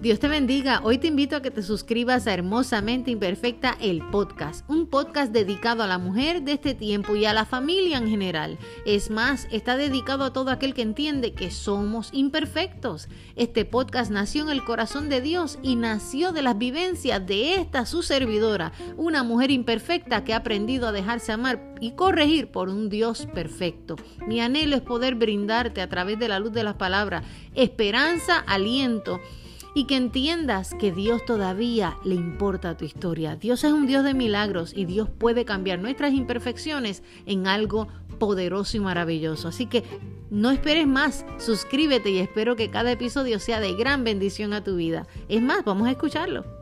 [0.00, 0.80] Dios te bendiga.
[0.84, 4.64] Hoy te invito a que te suscribas a Hermosamente Imperfecta, el podcast.
[4.70, 8.58] Un podcast dedicado a la mujer de este tiempo y a la familia en general.
[8.86, 13.08] Es más, está dedicado a todo aquel que entiende que somos imperfectos.
[13.34, 17.84] Este podcast nació en el corazón de Dios y nació de las vivencias de esta
[17.84, 22.88] su servidora, una mujer imperfecta que ha aprendido a dejarse amar y corregir por un
[22.88, 23.96] Dios perfecto.
[24.28, 27.24] Mi anhelo es poder brindarte a través de la luz de las palabras
[27.56, 29.20] esperanza, aliento
[29.78, 33.36] y que entiendas que Dios todavía le importa tu historia.
[33.36, 37.86] Dios es un Dios de milagros y Dios puede cambiar nuestras imperfecciones en algo
[38.18, 39.46] poderoso y maravilloso.
[39.46, 39.84] Así que
[40.30, 44.74] no esperes más, suscríbete y espero que cada episodio sea de gran bendición a tu
[44.74, 45.06] vida.
[45.28, 46.57] Es más, vamos a escucharlo.